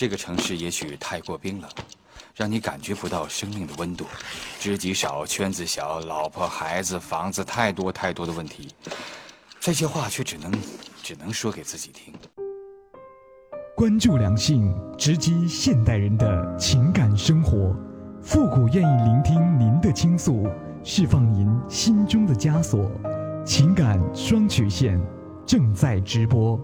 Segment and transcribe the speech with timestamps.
[0.00, 1.68] 这个城市也许太过冰冷，
[2.34, 4.06] 让你感觉不到生命的温度。
[4.58, 8.68] 知己少，圈子小，老婆孩子房子太多太多的问题，
[9.60, 10.50] 这些话却只能
[11.02, 12.14] 只能说给自己听。
[13.76, 17.76] 关注良性，直击现代人的情感生活。
[18.22, 20.48] 复古愿意聆听您的倾诉，
[20.82, 22.90] 释放您心中的枷锁。
[23.44, 24.98] 情感双曲线
[25.44, 26.58] 正在直播。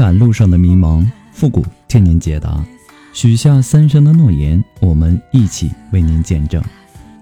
[0.00, 2.64] 感路上的迷茫，复古替您解答。
[3.12, 6.62] 许下三生的诺言，我们一起为您见证。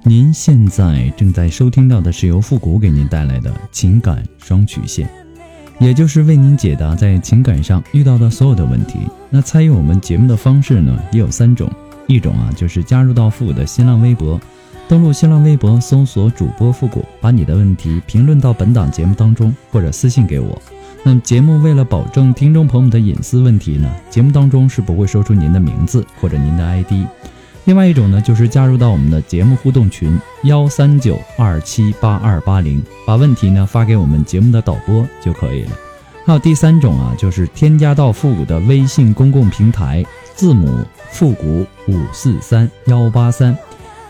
[0.04, 5.10] 您现在正在收听到的是由复古给您带来的情感双曲线，
[5.80, 9.00] 也就是为您解答在情感上遇到的所有的问题。
[9.28, 11.68] 那参与我们节目的方式呢，也有三种。
[12.06, 14.40] 一种啊，就是加入到复古的新浪微博，
[14.86, 20.62] 登录新浪微博搜索主播复古，把你的问题评论到本档节目当中，或者私信给我。
[21.04, 26.92] 那节目为了保证听众朋友们的隐私问题呢，节目当中是不会说出您的名字或者您的 ID。
[27.64, 35.70] 另外一种呢，就是加入到我们的节目互动群幺三九二七八二八零，把问题呢发给我们节目的导播就可以了。
[36.26, 40.04] 还有第三种啊，就是添加到复古的微信公共平台，
[40.34, 43.56] 字母复古五四三幺八三，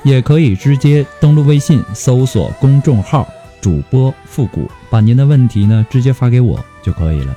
[0.02, 3.28] 也可以直接登录微信搜索公众号
[3.60, 6.58] 主播复古，把您的问题呢直接发给我。
[6.88, 7.36] 就可以了。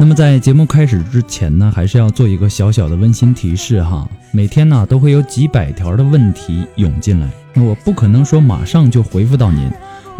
[0.00, 4.06] 那么在节目开始之前呢，还是要做一个小小的温馨提示哈。
[4.32, 9.70] 每天呢都会有几百条的问题涌进来，那我不可能说马上就回复到您。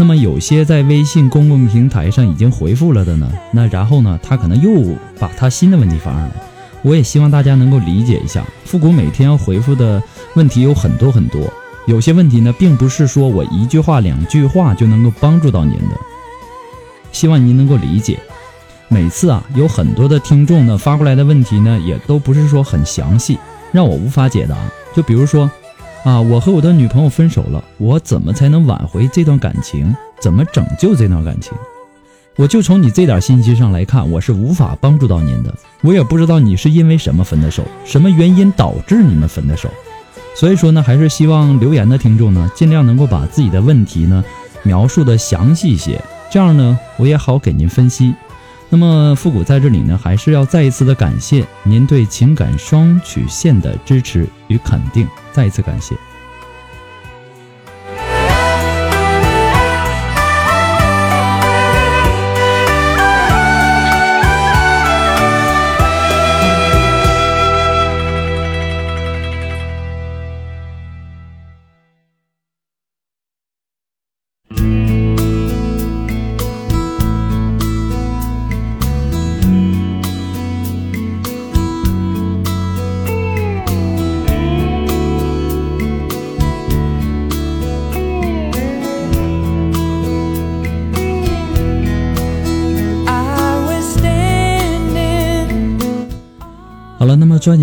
[0.01, 6.31] 那么有些在微信公共平台上已经回复了的呢，那然后呢，他可能又把他新的问题发上来。
[6.83, 10.01] 我也希望大家能够理解一下，复古每天要回复的
[10.35, 11.43] 问题有很多很多，
[11.89, 15.97] 有些问题呢，并不是说我一句话两句话就能够帮助到您的。
[17.11, 18.21] 希望您能够理解。
[18.87, 23.37] 每次啊，有很多的听众呢发过来的问题呢，也都不是说很详细，
[23.73, 24.57] 让我无法解答。
[24.95, 25.51] 就比如说。
[26.05, 29.95] 啊，我和我的女朋友分手了，我怎么才能挽回这段感情？
[30.21, 31.53] 怎么拯救这段感情？
[32.37, 35.53] 我就从你这点信息上来看，我是无法帮助到您的。
[35.83, 39.69] 我也不知道你是因为什么分的手，什么原因导致你们分的手。
[40.37, 44.25] 所以说呢，还是希望留言的听众呢，尽量能够把自己的问题呢
[44.63, 46.01] 描述的详细一些，
[46.31, 48.15] 这样呢，我也好给您分析。
[48.71, 55.95] 那么复古在这里呢，还是要再一次的感谢您对情感双曲线的支持与肯定，再一次感谢。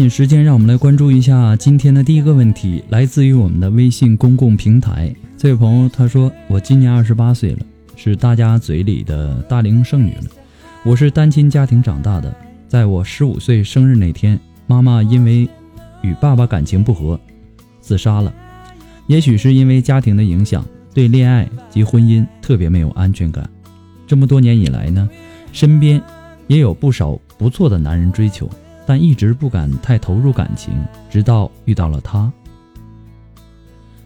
[0.10, 5.14] 时间，让我们来关注一下今天的第一个问题，来自于我们的微信公共平台。
[5.38, 7.60] 这位朋友他说：“我今年二十八岁了，
[7.96, 10.24] 是大家嘴里的大龄剩女了。
[10.84, 12.36] 我是单亲家庭长大的，
[12.68, 15.48] 在我十五岁生日那天，妈妈因为
[16.02, 17.20] 与爸爸感情不和，
[17.80, 18.34] 自杀了。
[19.08, 23.50] 也许是因为家庭的影响，对恋爱及婚姻特别没有安全感。
[24.08, 25.10] 这么多年以来呢，
[25.52, 26.02] 身边
[26.48, 28.50] 也有不少不错的男人追求。”
[28.86, 30.74] 但一直不敢太投入感情，
[31.10, 32.32] 直到遇到了他。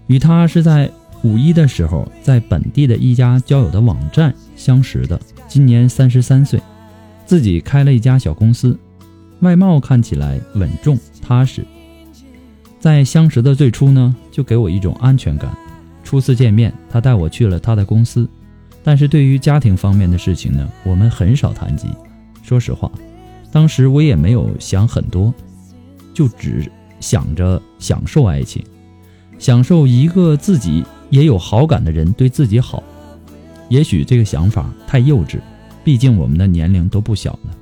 [0.07, 0.89] 与他是在
[1.23, 5.19] 五一的时候，在本地的一家交友的网站相识的。
[5.47, 6.61] 今年三十三岁，
[7.25, 8.77] 自己开了一家小公司，
[9.41, 11.65] 外貌看起来稳重踏实。
[12.79, 15.51] 在相识的最初呢，就给我一种安全感。
[16.03, 18.27] 初次见面，他带我去了他的公司，
[18.83, 21.87] 但是对于家庭方面的事情呢，我们很少谈及。
[22.41, 22.89] 说实话，
[23.51, 25.33] 当时我也没有想很多，
[26.13, 28.63] 就只想着享受爱情，
[29.37, 32.83] 享受一个自己也有好感的人对自己好。
[33.69, 35.39] 也许这个想法太幼稚，
[35.83, 37.55] 毕竟我们的年龄都不小了。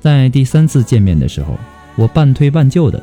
[0.00, 1.56] 在第三次见面的时候，
[1.96, 3.02] 我半推半就的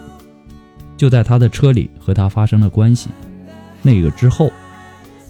[0.96, 3.10] 就在他的车里和他发生了关系。
[3.82, 4.52] 那个之后，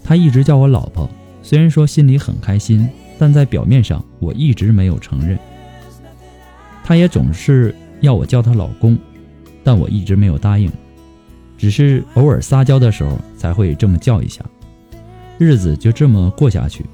[0.04, 1.08] 他一直叫我老婆。
[1.42, 2.88] 虽然说心里很开心，
[3.18, 5.38] 但在表面上我一直没有承认。
[6.84, 8.98] 她也总是要我叫她老公，
[9.62, 10.70] 但我一直没有答应，
[11.56, 14.44] 只是偶尔撒娇的时候才会这么叫一下。
[15.38, 16.84] 日子就这么过下去，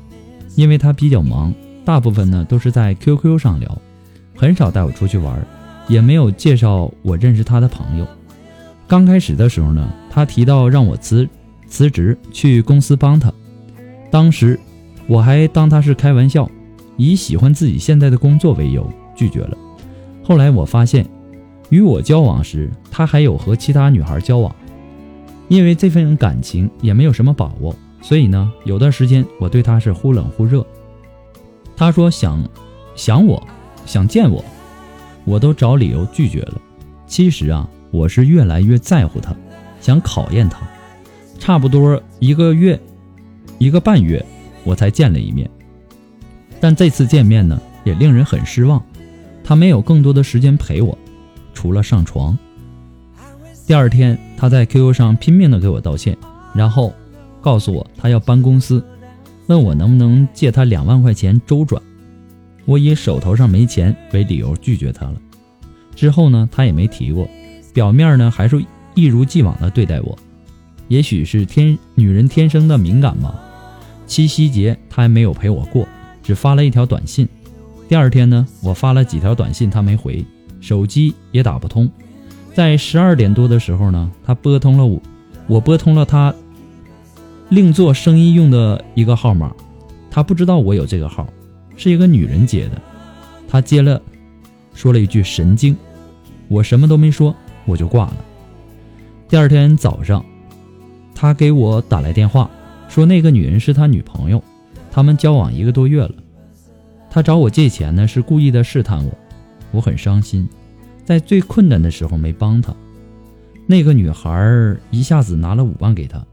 [0.55, 1.53] 因为他比较忙，
[1.85, 3.79] 大部分呢都是在 QQ 上聊，
[4.37, 5.47] 很少带我出去玩，
[5.89, 8.07] 也没有介绍我认识他的朋友。
[8.87, 11.29] 刚开始的时候呢，他提到让我辞
[11.67, 13.31] 辞职去公司帮他。
[14.11, 14.59] 当时
[15.07, 16.51] 我还当他是开玩笑，
[16.97, 19.57] 以喜欢自己现在的工作为由拒绝了。
[20.29, 21.09] 后来我发现，
[21.71, 24.55] 与我交往时，他还有和其他女孩交往。
[25.49, 30.67] 因为这份感情也没有什么把握，所以呢，有段时间我对他是忽冷忽热。
[31.75, 32.47] 他说想
[32.95, 33.43] 想我，
[33.87, 34.45] 想见我，
[35.25, 36.61] 我都找理由拒绝了。
[37.07, 39.35] 其实啊，我是越来越在乎他，
[39.81, 40.61] 想考验他。
[41.39, 42.79] 差不多一个月。
[43.57, 44.23] 一个半月，
[44.63, 45.49] 我才见了一面。
[46.61, 48.85] 但这次见面呢，也令人很失望。
[49.49, 50.99] 他没有更多的时间陪我，
[51.55, 52.37] 除了上床。
[53.67, 56.15] 第二天，他在 QQ 上拼命的给我道歉，
[56.53, 56.93] 然后
[57.41, 58.85] 告诉我他要搬公司，
[59.47, 61.83] 问我能不能借他两万块钱周转。
[62.67, 65.15] 我以手头上没钱为理由拒绝他了。
[65.97, 67.27] 之后呢，他也没提过，
[67.73, 68.63] 表面呢还是
[68.95, 70.19] 一如既往的对待我。
[70.89, 73.35] 也许是天女人天生的敏感吧。
[74.07, 75.89] 七夕节他还没有陪我过，
[76.23, 77.27] 只发了一条短信。
[77.89, 80.23] 第二天呢，我发了几条短信，他没回，
[80.61, 81.91] 手机也打不通。
[82.53, 85.01] 在十二点多的时候呢，他拨通了我，
[85.47, 86.35] 我拨通了他
[87.49, 89.55] 另做生意用的一个号码，
[90.11, 91.27] 他不知道我有这个号，
[91.79, 92.79] 是一个女人接的。
[93.49, 93.99] 他接了，
[94.75, 95.75] 说了一句“神经”，
[96.49, 97.35] 我什么都没说，
[97.65, 98.17] 我就挂了。
[99.31, 100.23] 第二天早上，
[101.15, 102.51] 他给我打来电话。
[102.87, 104.43] 说那个女人是他女朋友，
[104.91, 106.11] 他们交往一个多月了。
[107.19, 109.13] 他找我借钱呢，是故意的试探我。
[109.73, 110.49] 我很伤心，
[111.05, 112.73] 在最困难的时候没帮他。
[113.67, 116.25] 那个女孩一下子拿了五万给他，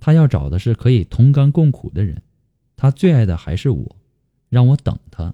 [0.00, 2.20] 他要找的是可以同甘共苦的人。
[2.76, 3.94] 他最爱的还是我，
[4.48, 5.32] 让我等他。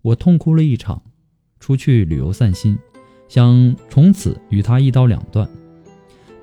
[0.00, 1.02] 我痛哭了一场，
[1.58, 2.78] 出去旅游散心，
[3.28, 5.46] 想从此与他一刀两断。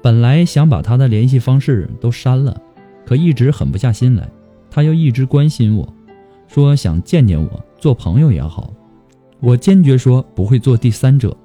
[0.03, 2.61] 本来想把他的联系方式都删了。
[3.07, 4.29] 可一直狠不下心来，
[4.69, 5.91] 他又一直关心我，
[6.47, 8.73] 说想见见我，做朋友也好。
[9.39, 11.35] 我坚决说不会做第三者。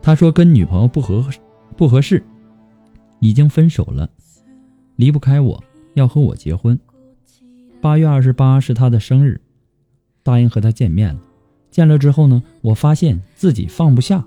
[0.00, 1.24] 他说跟女朋友不合
[1.76, 2.22] 不合适，
[3.20, 4.10] 已经分手了，
[4.96, 5.62] 离不开我，
[5.94, 6.78] 要和我结婚。
[7.80, 9.40] 八月二十八是他的生日，
[10.22, 11.20] 答应和他见面了。
[11.70, 14.24] 见了之后呢，我发现自己放不下，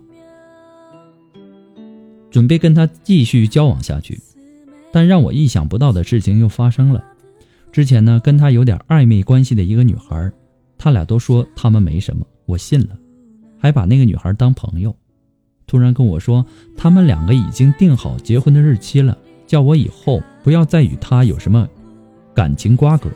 [2.32, 4.22] 准备跟他继续交往下去。
[4.92, 7.04] 但让我意想不到的事情又发生了。
[7.76, 10.32] 之前呢，跟他有点暧昧关系的一个女孩，
[10.78, 12.98] 他俩都说他们没什么，我信了，
[13.60, 14.96] 还把那个女孩当朋友。
[15.68, 16.46] 突然跟我说，
[16.78, 21.68] 他们两个已经定好结婚的日期了，叫我以后不要再与他有什么
[22.34, 23.10] 感情瓜葛。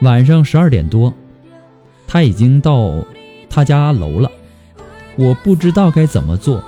[0.00, 1.12] 晚上十二点多，
[2.06, 3.04] 他已经到
[3.50, 4.32] 他家楼了，
[5.18, 6.64] 我不知道该怎么做，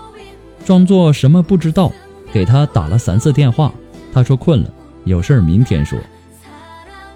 [0.67, 1.91] 装作什么不知道。
[2.35, 3.73] 给他打了三次电话，
[4.13, 4.71] 他说困了，
[5.07, 5.99] 有事明天说。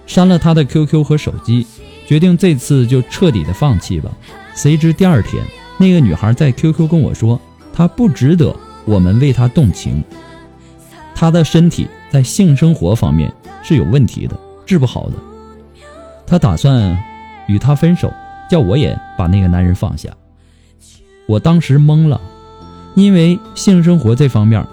[0.07, 1.67] 删了他的 QQ 和手机，
[2.07, 4.11] 决定这次就彻底的放弃吧。
[4.55, 5.45] 谁知第二天，
[5.79, 7.41] 那个女孩在 QQ 跟我说，
[7.73, 10.03] 她不值得我们为她动情，
[11.15, 13.33] 她的身体在性生活方面
[13.63, 15.15] 是有问题的，治不好的。
[16.27, 16.97] 她打算
[17.49, 18.13] 与他分手，
[18.51, 20.09] 叫我也把那个男人放下。
[21.27, 22.21] 我当时懵了，
[22.95, 24.67] 因为性生活这方面。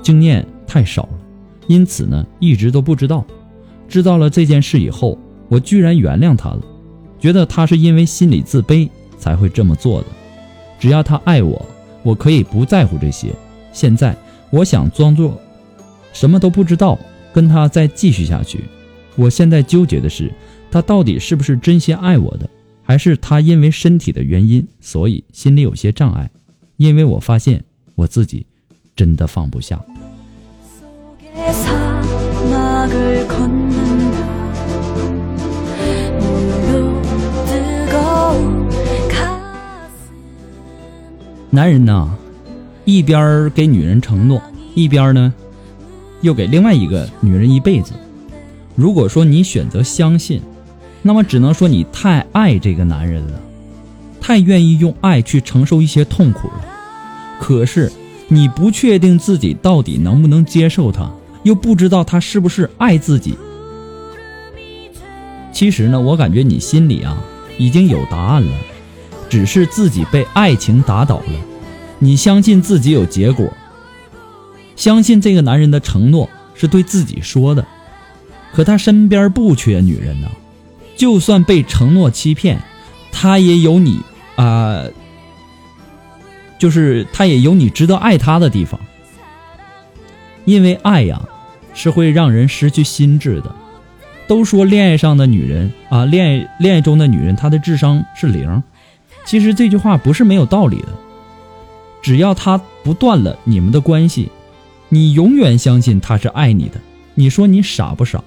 [0.00, 1.18] 经验太少了，
[1.66, 3.26] 因此呢，一直都不知道。
[3.88, 5.18] 知道了这件事以后，
[5.48, 6.60] 我居然原谅他了，
[7.18, 10.06] 觉得他是因为心理自卑才会这么做的。
[10.78, 11.64] 只要他爱我，
[12.02, 13.34] 我可以不在乎这些。
[13.72, 14.14] 现在
[14.50, 15.40] 我想装作
[16.12, 16.98] 什么都不知道，
[17.32, 18.64] 跟他再继续下去。
[19.16, 20.32] 我现在纠结的是，
[20.70, 22.48] 他到底是不是真心爱我的，
[22.82, 26.30] 还是他因为身体的原因，所以心里有些障碍？
[26.76, 27.64] 因为我发现
[27.94, 28.46] 我自己。
[28.98, 29.80] 真的放不下。
[41.50, 42.08] 男人呐，
[42.84, 44.40] 一边给女人承诺，
[44.74, 45.34] 一边呢
[46.20, 47.94] 又给另外一个女人一辈子。
[48.76, 50.40] 如果说你选择相信，
[51.02, 53.40] 那么只能说你太爱这个男人了，
[54.20, 56.64] 太愿意用爱去承受一些痛苦了。
[57.40, 57.90] 可是
[58.28, 61.10] 你不确定自己到底能不能接受他。
[61.48, 63.34] 又不知道他是不是爱自己。
[65.50, 67.16] 其实呢，我感觉你心里啊
[67.56, 68.52] 已经有答案了，
[69.30, 71.32] 只是自己被爱情打倒了。
[71.98, 73.50] 你相信自己有结果，
[74.76, 77.66] 相信这个男人的承诺是对自己说的。
[78.52, 80.28] 可他身边不缺女人呐，
[80.96, 82.60] 就算被承诺欺骗，
[83.10, 84.02] 他也有你
[84.36, 84.84] 啊，
[86.58, 88.78] 就是他也有你值得爱他的地方。
[90.44, 91.28] 因为爱呀，
[91.78, 93.54] 是会让人失去心智的。
[94.26, 98.62] 都说恋爱上的女人啊，恋爱恋爱中的女人，她的智商是零。
[99.24, 100.88] 其实这句话不是没有道理的。
[102.02, 104.30] 只要她不断了你们的关系，
[104.88, 106.80] 你永远相信她是爱你的。
[107.14, 108.22] 你说你傻不傻？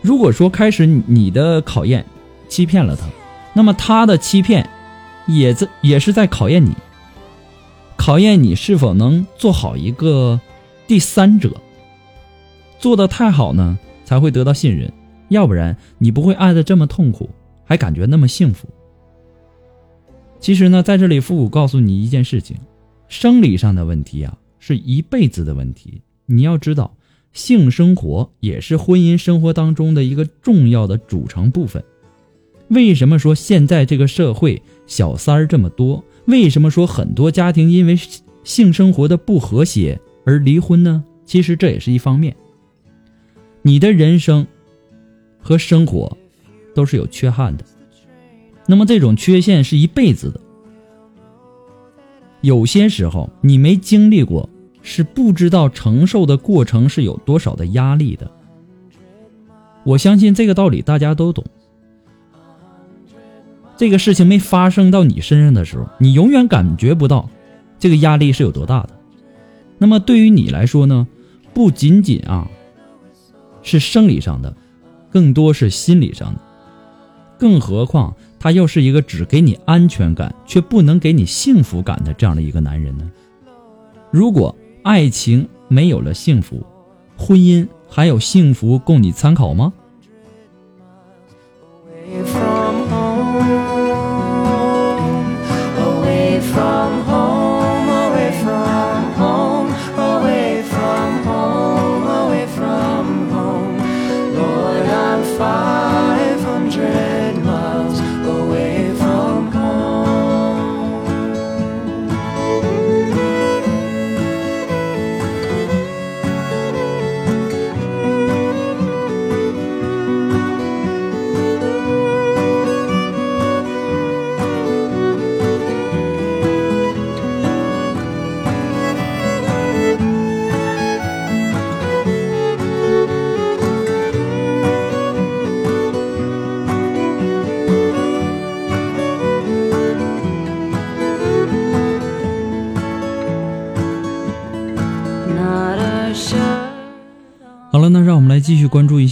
[0.00, 2.04] 如果说开始你的考验
[2.48, 3.04] 欺骗了他，
[3.52, 4.68] 那么他的欺骗
[5.28, 6.74] 也在也是在考验你，
[7.96, 10.40] 考验你是否能做好一个
[10.88, 11.52] 第三者。
[12.82, 14.92] 做的太好呢，才会得到信任，
[15.28, 17.30] 要不然你不会爱的这么痛苦，
[17.64, 18.66] 还感觉那么幸福。
[20.40, 22.56] 其实呢，在这里复古告诉你一件事情：
[23.06, 26.02] 生理上的问题啊，是一辈子的问题。
[26.26, 26.92] 你要知道。
[27.32, 31.82] 性生活也是婚姻生活当中的一个重要的组成部分。
[32.68, 36.04] 为什么说现在这个社会小三儿这么多？
[36.26, 37.98] 为什么说很多家庭因为
[38.44, 41.02] 性生活的不和谐而离婚呢？
[41.24, 42.36] 其实这也是一方面。
[43.62, 44.46] 你的人生
[45.40, 46.16] 和生活
[46.74, 47.64] 都是有缺憾的，
[48.66, 50.40] 那么这种缺陷是一辈子的。
[52.40, 54.48] 有些时候你没经历过。
[54.84, 58.28] 是不知道承受的过程是有多少的压力的。
[59.84, 61.44] 我相信这个道理大家都懂。
[63.76, 67.30] 这个事情没发生到你身上的时候，你永远感觉不到
[67.78, 68.90] 这个压力是有多大的。
[69.78, 71.06] 那么对于你来说呢，
[71.54, 72.50] 不仅仅啊
[73.62, 74.54] 是生理上的，
[75.10, 76.40] 更多是心理上的。
[77.38, 83.10] 更何况他又是一个只给你安全感却不能给你幸福感的这样的一个男人呢？
[84.10, 84.56] 如果。
[84.84, 86.66] 爱情没有了幸福，
[87.16, 89.72] 婚姻还有幸福供你参考吗？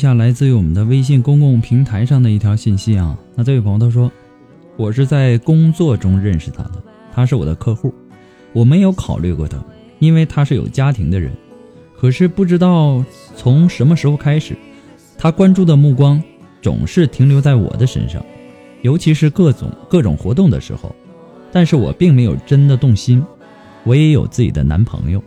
[0.00, 3.19] 下来自于我们的微信公共平台上的一条信息啊。
[3.35, 4.11] 那这位朋友他说，
[4.78, 7.92] 我是在工作中认识他的，他是我的客户，
[8.54, 9.62] 我没有考虑过他，
[9.99, 11.30] 因为他是有家庭的人。
[11.95, 13.04] 可是不知道
[13.37, 14.57] 从什么时候开始，
[15.19, 16.23] 他关注的目光
[16.62, 18.25] 总是停留在我的身上，
[18.80, 20.90] 尤其是各种各种活动的时候。
[21.52, 23.23] 但是我并没有真的动心，
[23.85, 25.23] 我也有自己的男朋友。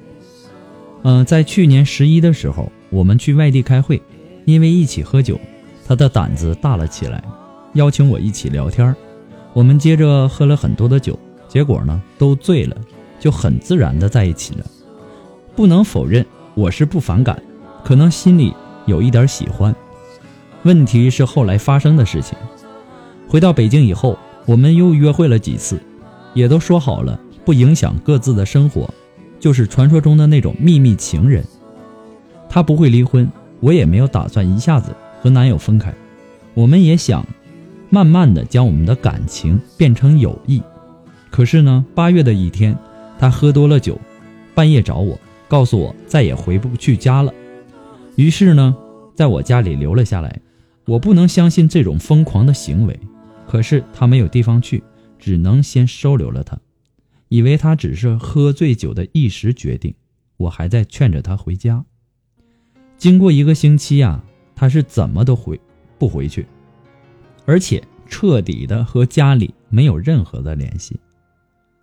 [1.04, 2.72] 嗯，在去年十一的时候。
[2.90, 4.00] 我们去外地开会，
[4.46, 5.40] 因为一起喝酒，
[5.88, 7.24] 他的胆子大了起来，
[7.74, 8.96] 邀请我一起聊天
[9.54, 12.76] 我们接着喝了很多的酒，结果呢都醉了，
[13.20, 14.66] 就很自然的在一起了。
[15.56, 17.42] 不能否认，我是不反感，
[17.84, 18.54] 可能心里
[18.86, 19.76] 有一点喜欢。
[20.64, 22.38] 问题是后来发生的事情。
[23.28, 25.80] 回到北京以后，我们又约会了几次，
[26.34, 28.90] 也都说好了不影响各自的生活，
[29.40, 31.44] 就是传说中的那种秘密情人。
[32.50, 33.30] 他不会离婚，
[33.64, 35.94] 我也没有打算一下子和男友分开。
[36.54, 37.26] 我们也想
[37.90, 40.62] 慢慢的将我们的感情变成友谊。
[41.32, 42.78] 可是呢，八月的一天，
[43.18, 43.98] 他喝多了酒，
[44.54, 45.18] 半夜找我，
[45.48, 47.34] 告诉我再也回不去家了。
[48.18, 48.76] 于是呢，
[49.16, 50.42] 在我家里留了下来。
[50.86, 53.00] 我不能相信这种疯狂的行为，
[53.48, 54.84] 可是他没有地方去，
[55.18, 56.60] 只能先收留了他。
[57.30, 59.96] 以为他只是喝醉酒的一时决定，
[60.36, 61.86] 我还在劝着他回家。
[63.04, 64.24] 经过一个星期呀，
[64.56, 65.60] 他是怎么都回
[66.00, 66.48] 不回去，
[67.46, 70.98] 而且彻底的和家里没有任何的联系。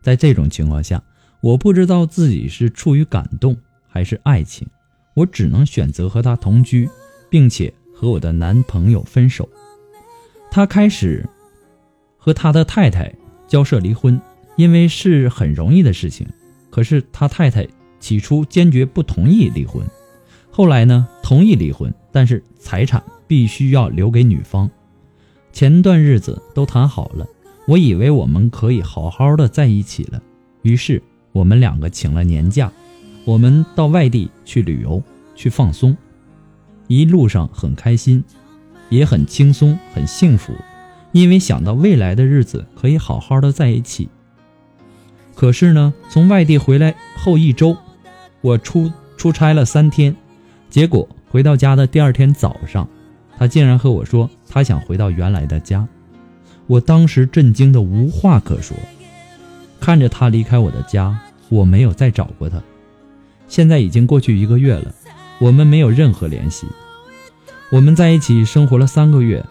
[0.00, 1.03] 在这种情况下，
[1.43, 3.55] 我不知道自己是出于感动
[3.87, 4.67] 还是爱情，
[5.12, 6.89] 我只能选择和他同居，
[7.29, 9.47] 并且和我的男朋友分手。
[10.50, 11.29] 他开始
[12.17, 13.15] 和他的太太
[13.47, 14.19] 交涉离婚。
[14.57, 16.27] 因为是很容易的事情，
[16.71, 19.87] 可是他太太起初坚决不同意离婚，
[20.50, 24.71] 后来呢同意离婚，但是财产必须要留给女方。
[25.52, 27.26] 前段日子都谈好了，
[27.66, 30.21] 我以为我们可以好好的在一起了，
[30.62, 31.02] 于是
[31.33, 32.71] 我们两个请了年假，
[33.25, 35.02] 我们到外地去旅游
[35.35, 35.97] 去放松，
[36.88, 38.23] 一路上很开心，
[38.88, 40.52] 也很轻松很幸福，
[41.12, 44.09] 因为想到未来的日子可以好好的在一起。
[45.35, 47.76] 可是呢，从外地回来后一周，
[48.40, 50.14] 我出出差了三天，
[50.71, 52.89] 结果回到家的第二天早上，
[53.37, 55.87] 他竟然和我说他想回到原来的家。
[56.67, 58.77] 我当时震惊的无话可说，
[59.81, 62.62] 看着他离开我的家，我没有再找过他。
[63.49, 64.95] 现在已经过去一个月了，
[65.41, 66.69] 我们没有任何联系。
[67.71, 69.45] 我们在一起生活了三个月，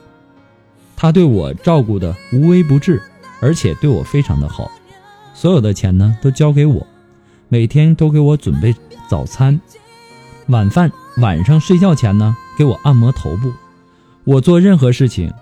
[0.96, 3.02] 他对我照顾的无微不至，
[3.42, 4.72] 而且对我非常的好。
[5.34, 6.88] 所有的钱呢都交给我，
[7.50, 8.74] 每天都给我准备
[9.10, 9.60] 早餐、
[10.48, 13.52] 晚饭，晚上睡觉前呢给我按摩头部。
[14.24, 15.34] 我做任何事情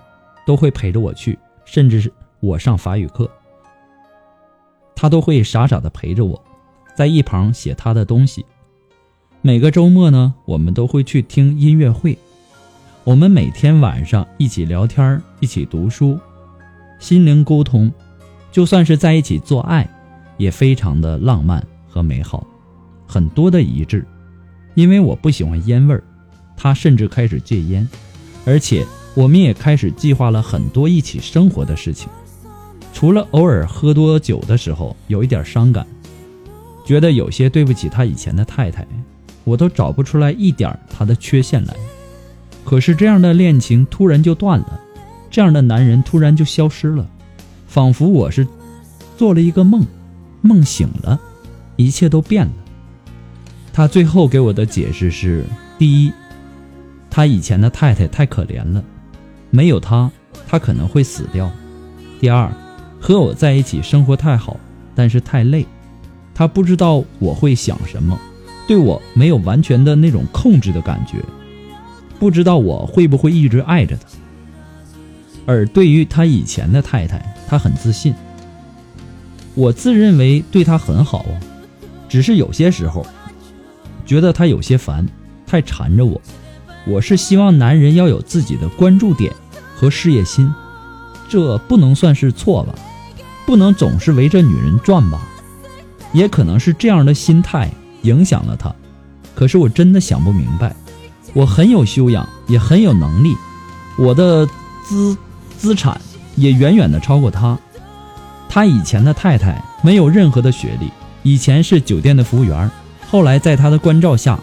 [0.44, 3.30] 都会陪着我去，甚至是我上法语课，
[4.96, 6.42] 他都会傻傻的陪着我，
[6.96, 8.44] 在一旁写他的东西。
[9.40, 12.18] 每个周末呢，我们都会去听音乐会。
[13.04, 16.18] 我们每天晚上一起聊天，一起读书，
[16.98, 17.92] 心灵沟通。
[18.50, 19.88] 就算是在一起做爱，
[20.38, 22.44] 也非常的浪漫和美好，
[23.06, 24.04] 很多的一致。
[24.78, 26.04] 因为我不喜欢烟味儿，
[26.56, 27.88] 他甚至开始戒烟，
[28.44, 28.86] 而且
[29.16, 32.08] 我们也开始计划了很多一起生活的事情。
[32.94, 35.84] 除了偶尔喝多酒的时候有一点伤感，
[36.86, 38.86] 觉得有些对不起他以前的太太，
[39.42, 41.74] 我都找不出来一点他的缺陷来。
[42.64, 44.80] 可是这样的恋情突然就断了，
[45.28, 47.04] 这样的男人突然就消失了。
[47.66, 48.46] 仿佛我是
[49.16, 49.84] 做了一个梦，
[50.40, 51.18] 梦醒了，
[51.74, 52.52] 一切都变了。
[53.78, 55.44] 他最后给我的解释是：
[55.78, 56.12] 第一，
[57.08, 58.82] 他以前的太太太可怜了，
[59.50, 60.10] 没有他，
[60.48, 61.48] 他可能会死掉；
[62.18, 62.50] 第二，
[63.00, 64.58] 和我在一起生活太好，
[64.96, 65.64] 但是太累，
[66.34, 68.18] 他不知道我会想什么，
[68.66, 71.18] 对我没有完全的那种控制的感觉，
[72.18, 74.02] 不知道我会不会一直爱着他。
[75.46, 78.12] 而对于他以前的太太，他很自信。
[79.54, 81.38] 我自认为对他很好啊，
[82.08, 83.06] 只是有些时候
[84.08, 85.06] 觉得他有些烦，
[85.46, 86.20] 太缠着我。
[86.86, 89.32] 我是希望男人要有自己的关注点
[89.76, 90.52] 和事业心，
[91.28, 92.74] 这不能算是错吧？
[93.46, 95.20] 不能总是围着女人转吧？
[96.12, 97.70] 也可能是这样的心态
[98.02, 98.74] 影响了他。
[99.34, 100.74] 可是我真的想不明白。
[101.34, 103.36] 我很有修养，也很有能力，
[103.98, 104.44] 我的
[104.84, 105.16] 资。
[105.58, 106.00] 资产
[106.36, 107.58] 也远远的超过他。
[108.48, 110.88] 他以前的太太没有任何的学历，
[111.24, 112.70] 以前是酒店的服务员，
[113.10, 114.38] 后来在他的关照下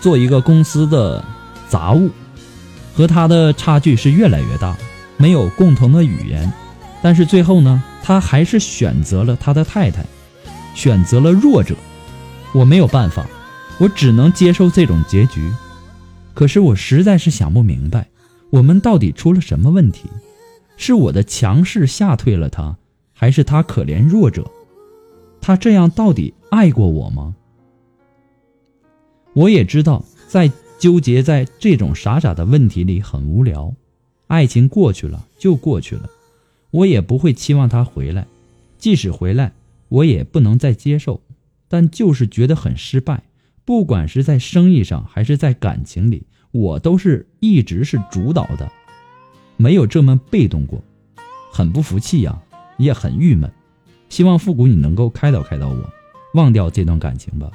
[0.00, 1.24] 做一个公司的
[1.68, 2.10] 杂物，
[2.94, 4.76] 和他的差距是越来越大，
[5.16, 6.52] 没有共同的语言。
[7.02, 10.04] 但是最后呢，他还是选择了他的太太，
[10.74, 11.74] 选择了弱者。
[12.52, 13.26] 我没有办法，
[13.78, 15.50] 我只能接受这种结局。
[16.34, 18.06] 可是我实在是想不明白。
[18.50, 20.08] 我们到底出了什么问题？
[20.76, 22.76] 是我的强势吓退了他，
[23.14, 24.44] 还是他可怜弱者？
[25.40, 27.34] 他这样到底爱过我吗？
[29.36, 33.74] 我也知道，在纠结在这种傻傻的问题里很无聊。
[34.28, 36.08] 爱情过去了就过去了，
[36.70, 38.26] 我也不会期望他回来。
[38.78, 39.52] 即使回来，
[39.90, 41.20] 我也不能再接受。
[41.68, 43.24] 但就是觉得很失败，
[43.66, 46.22] 不管是在生意上还是在感情里。
[46.52, 48.72] 我都是一直是主导的，
[49.58, 50.82] 没有这么被动过，
[51.52, 52.40] 很不服气呀，
[52.78, 53.52] 也很郁闷。
[54.08, 55.92] 希望复古你能够开导开导我，
[56.32, 57.50] 忘掉这段感情吧。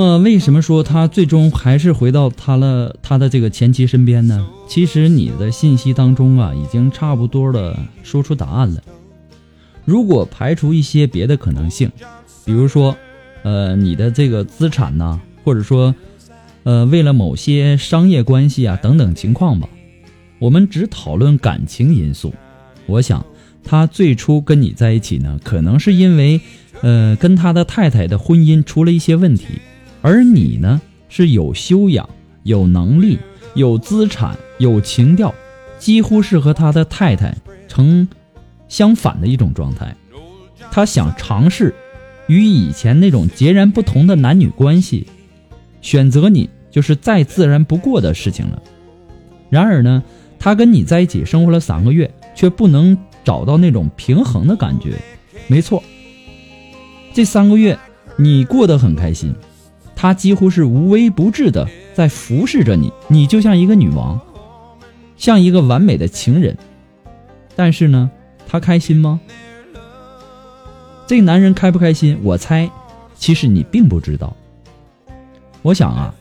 [0.00, 4.48] 么，为什么说他最终还是回到他了他的这个前妻身边呢？
[4.66, 8.82] 其实你的信息当中啊，已经差不多的说出答案了。
[9.84, 11.92] 如果排除一些别的可能性，
[12.46, 12.96] 比如说，
[13.42, 15.94] 呃，你的这个资产呢，或者说，
[16.62, 19.68] 呃，为了某些商业关系啊等等情况吧，
[20.38, 22.32] 我们只讨论感情因素。
[22.86, 23.22] 我想，
[23.62, 26.40] 他最初跟你在一起呢，可能是因为，
[26.80, 29.46] 呃，跟他的太太的婚姻出了一些问题。
[30.02, 32.08] 而你呢，是有修养、
[32.42, 33.18] 有能力、
[33.54, 35.34] 有资产、有情调，
[35.78, 37.36] 几乎是和他的太太
[37.68, 38.08] 成
[38.68, 39.94] 相反的一种状态。
[40.70, 41.74] 他想尝试
[42.28, 45.06] 与以前那种截然不同的男女关系，
[45.82, 48.62] 选择你就是再自然不过的事情了。
[49.48, 50.02] 然而呢，
[50.38, 54.94] 他跟你在一起生活了三个月，却不能找到那种平衡的感觉。
[55.48, 55.82] 没错，
[57.12, 57.76] 这三个月
[58.16, 59.34] 你过得很开心。
[60.00, 64.18] 他几乎是无微不至的在服侍着你，你就像一个女王，
[65.18, 66.56] 像一个完美的情人。
[67.54, 68.10] 但是呢，
[68.48, 69.20] 他开心吗？
[71.06, 72.18] 这男人开不开心？
[72.22, 72.70] 我猜，
[73.14, 74.34] 其实你并不知道。
[75.60, 76.14] 我想啊，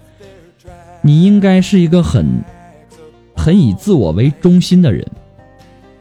[1.02, 2.44] 你应该是一个很、
[3.34, 5.08] 很以自我为中心的人。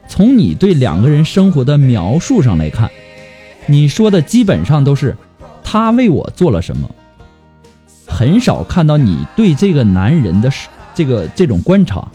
[0.08, 2.90] 从你对两个人生活的描述上来看，
[3.66, 5.16] 你说的基本上都是
[5.62, 6.90] 他为我做了什么。
[8.18, 10.50] 很少看到你对这个男人的
[10.92, 12.09] 这个这种观察，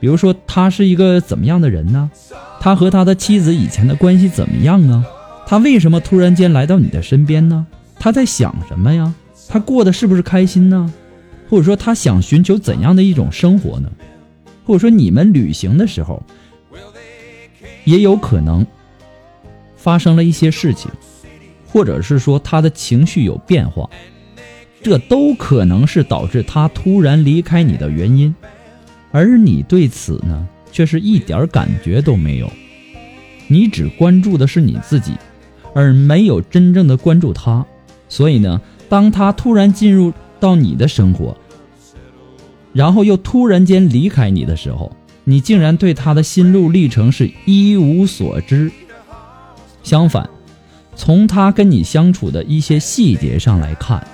[0.00, 2.10] 比如说他是一个怎么样的人呢？
[2.58, 5.04] 他和他的妻子以前的关系怎么样啊？
[5.46, 7.64] 他为什么突然间来到你的身边呢？
[8.00, 9.14] 他在想什么呀？
[9.48, 10.92] 他过得是不是开心呢？
[11.48, 13.88] 或者说他想寻求怎样的一种生活呢？
[14.66, 16.20] 或者说你们旅行的时候，
[17.84, 18.66] 也有可能
[19.76, 20.90] 发生了一些事情，
[21.68, 23.88] 或者是说他的情绪有变化。
[24.82, 28.34] 这都可能是导致他突然离开你的原因，
[29.12, 32.50] 而你对此呢，却是一点感觉都没有。
[33.46, 35.12] 你只关注的是你自己，
[35.74, 37.64] 而没有真正的关注他。
[38.08, 41.36] 所以呢，当他突然进入到你的生活，
[42.72, 44.90] 然后又突然间离开你的时候，
[45.24, 48.72] 你竟然对他的心路历程是一无所知。
[49.84, 50.28] 相反，
[50.96, 54.04] 从他跟你相处的一些细节上来看。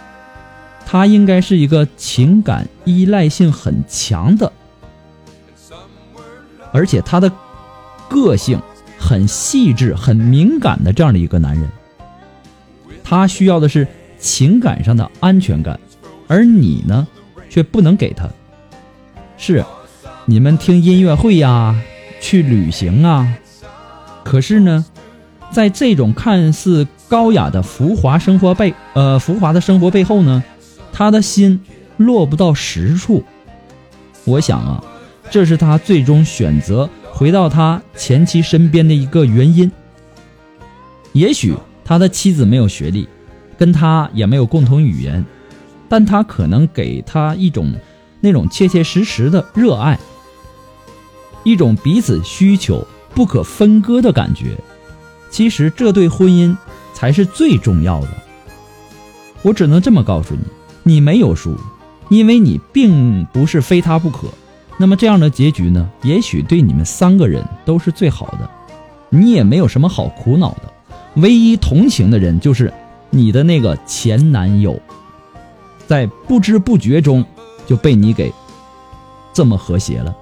[0.90, 4.50] 他应该是一个情感依赖性很强的，
[6.72, 7.30] 而且他的
[8.08, 8.58] 个性
[8.98, 11.68] 很细致、很敏感的这样的一个男人。
[13.04, 13.86] 他需要的是
[14.18, 15.78] 情感上的安全感，
[16.26, 17.06] 而你呢，
[17.50, 18.26] 却不能给他。
[19.36, 19.62] 是，
[20.24, 21.78] 你们听音乐会呀，
[22.18, 23.28] 去旅行啊，
[24.24, 24.86] 可是呢，
[25.52, 30.42] 在这种看似高雅的浮华生活背，呃，浮华的生活背后呢？
[30.98, 31.60] 他的心
[31.96, 33.22] 落不到实处，
[34.24, 34.82] 我想啊，
[35.30, 39.70] 这是他最终选择回到他前妻身边的一个原因。
[41.12, 43.08] 也许他的妻子没有学历，
[43.56, 45.24] 跟他也没有共同语言，
[45.88, 47.72] 但他可能给他一种
[48.18, 49.96] 那种切切实实的热爱，
[51.44, 52.84] 一种彼此需求
[53.14, 54.58] 不可分割的感觉。
[55.30, 56.56] 其实这对婚姻
[56.92, 58.08] 才是最重要的。
[59.42, 60.40] 我只能这么告诉你。
[60.88, 61.54] 你没有输，
[62.08, 64.26] 因为你并不是非他不可。
[64.78, 65.86] 那么这样的结局呢？
[66.00, 68.48] 也许对你们三个人都是最好的。
[69.10, 70.72] 你也没有什么好苦恼的，
[71.16, 72.72] 唯一同情的人就是
[73.10, 74.80] 你的那个前男友，
[75.86, 77.22] 在不知不觉中
[77.66, 78.32] 就被你给
[79.34, 80.16] 这么和谐了。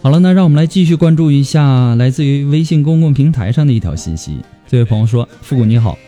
[0.00, 4.38] 好了，那让我们来继续关注一下来自于微信公共平台上的一条信息。
[4.68, 5.98] 这位朋友说：“复古你好，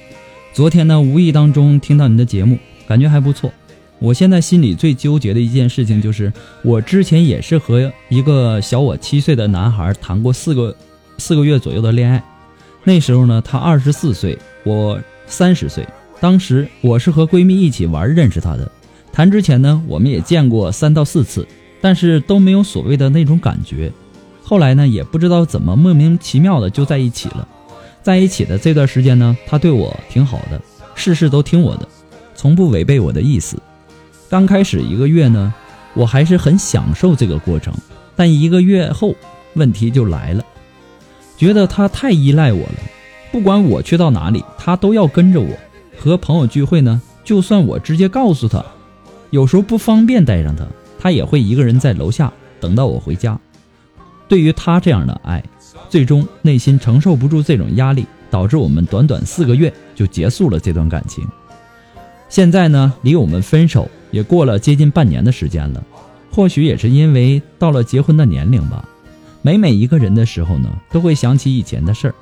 [0.52, 3.50] 昨天呢无意当中听到你的节目，感觉还不错。
[3.98, 6.30] 我现在心里最纠结的一件事情就是，
[6.62, 10.76] 我之前也是和一个小我七岁的男孩谈过四个
[11.16, 12.22] 四个月左右的恋爱。
[12.84, 15.86] 那时候呢，他二十四岁，我三十岁。
[16.20, 18.70] 当时我是和闺蜜一起玩认识他的，
[19.16, 21.48] 谈之前呢，我们也见过三到四次。”
[21.80, 23.90] 但是都没有所谓的那种感觉，
[24.42, 27.48] 后来呢，也不知道怎么莫名其妙的就在一起了。
[28.02, 30.60] 在一起的这段时间呢，他对我挺好的，
[30.94, 31.88] 事事都听我的，
[32.34, 33.56] 从不违背我的意思。
[34.28, 35.54] 刚开始一个月呢，
[35.94, 37.72] 我还是很享受这个过程，
[38.16, 39.14] 但一个月后
[39.54, 40.44] 问题就来了，
[41.36, 42.78] 觉得他太依赖我了，
[43.30, 45.56] 不管我去到哪里，他都要跟着我。
[45.98, 48.64] 和朋友聚会呢，就算我直接告诉他，
[49.30, 50.66] 有时候不方便带上他，
[50.98, 53.38] 他也会一个人在楼下等到我回家。
[54.28, 55.42] 对于他这样的爱，
[55.88, 61.26] 最终内心承受不住这种压力，导致我们短短四个月就结束了这段感情。
[62.28, 65.82] 现在呢，离我们分手也过了接近半年的时间了。
[66.32, 68.86] 或许也是因为到了结婚的年龄吧，
[69.42, 72.14] 每每一个人的时候呢，都会想起以前的事儿。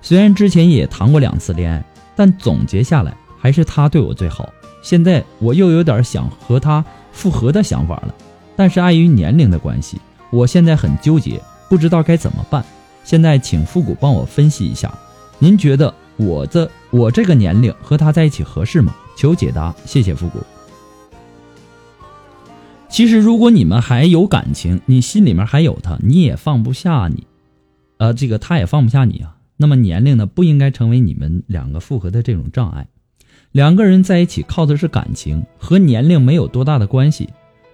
[0.00, 4.48] 虽然之前也谈过两次恋爱，但总结下来还是他对我最好。
[4.84, 8.14] 现在我又有点想和他复合的想法了，
[8.54, 9.98] 但是碍于年龄的关系，
[10.30, 12.62] 我现在很纠结，不知道该怎么办。
[13.02, 14.92] 现在请复古帮我分析一下，
[15.38, 18.94] 您觉得我的我这个年龄和他在一起合适吗？
[19.16, 20.38] 求解答，谢谢复古。
[22.90, 27.26] 其实，如果你们还有感情，你心里面还有他，你也放不下你，
[27.96, 29.36] 呃，这个他也放不下你啊。
[29.56, 32.86] 那么年龄呢，不应该成为你们两个复合的这种障碍。
[33.54, 37.28] 两个人在一起靠的是感情，和年龄没有多大的关系。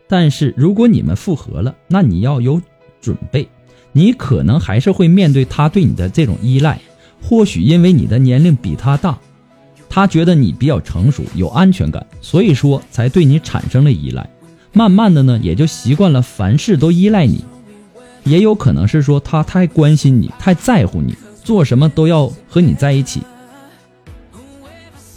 [0.07, 2.61] 但是如果你们复合了，那你要有
[3.01, 3.49] 准备，
[3.93, 6.79] 你可能还是会面对他对你的这种依赖。
[7.23, 9.19] 或许因为你的年龄比他大，
[9.89, 14.29] 他觉得你比较成熟、有安全感，所以说才对你产生了依赖。
[14.75, 17.43] 慢慢的呢，也就习惯了凡事都依赖你，
[18.25, 23.23] 也有可能是说他太关心你，太在乎你，做什么都要和你在一起。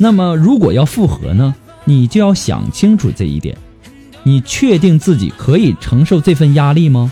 [0.04, 3.56] 那么如果要复合呢，你就要想清楚这一点，
[4.24, 7.10] 你确定自己可以承受这份压力吗？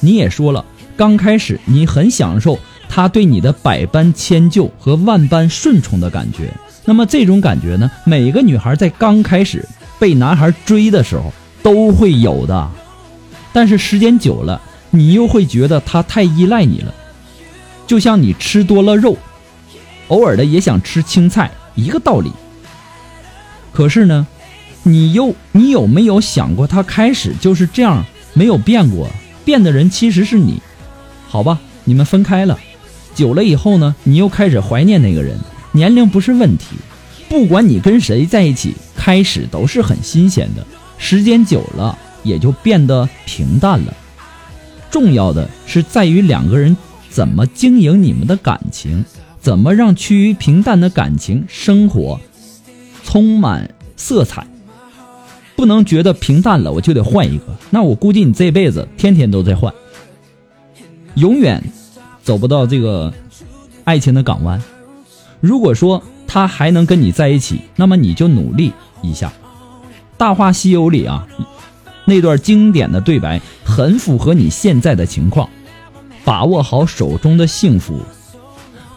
[0.00, 0.64] 你也说了，
[0.96, 6.50] 刚开始你很享受他对你的百般迁就和万般顺从的感觉，
[6.86, 9.68] 那么这种感觉呢，每个女孩在刚开始
[10.00, 11.30] 被男孩追的时候。
[11.62, 12.68] 都会有的，
[13.52, 16.92] 但是时间久了，你又会觉得他太依赖你了，
[17.86, 19.16] 就像你吃多了肉，
[20.08, 22.30] 偶尔的也想吃青菜一个道理。
[23.72, 24.26] 可是呢，
[24.82, 28.04] 你又你有没有想过，他开始就是这样，
[28.34, 29.08] 没有变过，
[29.44, 30.60] 变的人其实是你。
[31.28, 32.58] 好吧，你们分开了，
[33.14, 35.38] 久了以后呢，你又开始怀念那个人。
[35.72, 36.76] 年龄不是问题，
[37.30, 40.66] 不管你跟谁在一起，开始都是很新鲜的。
[40.98, 43.94] 时间久了，也就变得平淡了。
[44.90, 46.76] 重要的是在于两个人
[47.08, 49.02] 怎么经营你们的感情，
[49.42, 52.18] 怎么让趋于平淡的感情生活
[53.02, 54.46] 充满色彩。
[55.56, 59.72] 不能觉得平淡了我就得换一个，那我估计你这辈子天天都在换，
[61.14, 61.62] 永远
[62.22, 63.12] 走不到这个
[63.84, 64.62] 爱情的港湾。
[65.40, 69.28] 如果说他还能跟你在一起，那么你就努力一下。
[70.16, 71.26] 《大话西游》里啊，
[72.06, 75.48] 那段经典的对白很符合你现在的情况，
[76.24, 78.00] 把握好手中的幸福，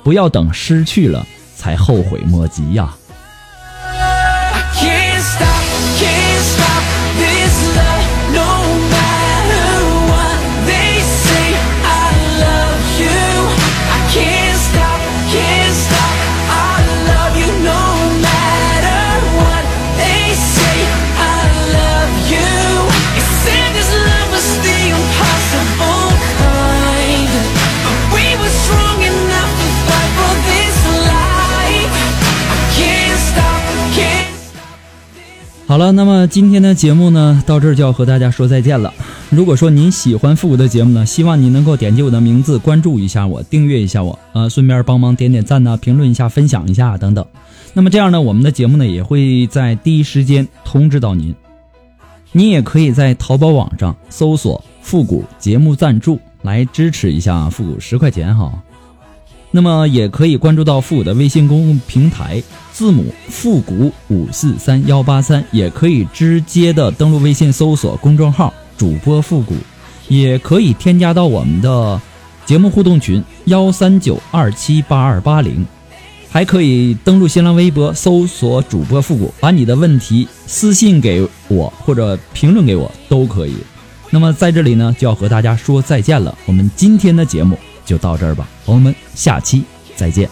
[0.06, 2.96] 不要等失去了才后悔莫及呀。
[35.68, 38.94] 好了，那么今天的节目呢，到这儿就要和大家说再见了。
[39.32, 47.26] 如果说您喜欢复古的节目呢，希望您能够点击我的名字，关注一下我，订阅一下我，呃，顺便帮忙点点赞呢，评论一下，分享一下等等。
[47.74, 51.34] 那么这样呢，我们的节目呢也会在第一时间通知到您。
[52.32, 58.54] 你也可以在淘宝网上搜索“复古节目赞助”来支持一下复古十块钱哈。
[59.56, 69.56] 那么也可以关注到复古的微信公共平台，字母复古五四三幺八三，也可以直接的登录微信搜索公众号主播复古，
[70.10, 72.02] 也可以添加到我们的
[72.46, 75.66] 节目互动群幺三九二七八二八零，
[76.30, 83.56] 还可以登录新浪微博搜索主播复古，把你的问题私信给我或者评论给我都可以。
[84.10, 88.46] 那么在这里呢，就要和大家说再见了，我们今天的节目就到这儿吧。
[88.66, 89.64] 朋友们下期
[89.96, 90.30] 再见。